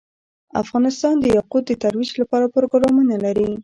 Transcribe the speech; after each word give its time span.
افغانستان 0.63 1.13
د 1.19 1.25
یاقوت 1.37 1.63
د 1.67 1.71
ترویج 1.83 2.11
لپاره 2.21 2.51
پروګرامونه 2.55 3.15
لري. 3.25 3.49